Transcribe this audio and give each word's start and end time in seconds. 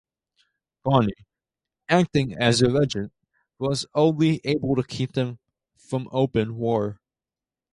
Bonne, 0.83 1.11
acting 1.87 2.33
as 2.35 2.63
regent, 2.63 3.13
was 3.59 3.85
only 3.93 4.41
able 4.45 4.75
to 4.75 4.81
keep 4.81 5.11
them 5.13 5.37
from 5.77 6.09
open 6.11 6.55
war. 6.57 6.97